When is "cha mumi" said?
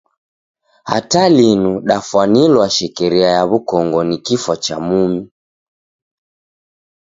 4.63-5.21